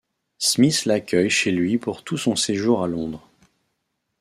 Smith 0.39 0.85
l’accueille 0.85 1.29
chez 1.29 1.51
lui 1.51 1.77
pour 1.77 2.03
tout 2.03 2.17
son 2.17 2.35
séjour 2.35 2.83
à 2.83 2.87
Londres. 2.87 3.29